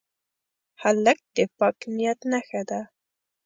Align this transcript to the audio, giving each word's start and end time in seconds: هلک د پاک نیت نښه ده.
هلک 0.81 1.19
د 1.35 1.37
پاک 1.57 1.77
نیت 1.95 2.19
نښه 2.31 2.61
ده. 2.69 2.81